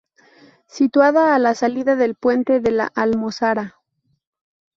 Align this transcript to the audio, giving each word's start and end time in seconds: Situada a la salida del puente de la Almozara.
Situada 0.65 1.35
a 1.35 1.37
la 1.37 1.53
salida 1.53 1.95
del 1.95 2.15
puente 2.15 2.59
de 2.59 2.71
la 2.71 2.87
Almozara. 2.95 3.75